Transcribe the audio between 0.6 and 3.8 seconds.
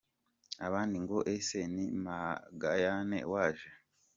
Abandi ngo ese ni Magayane waje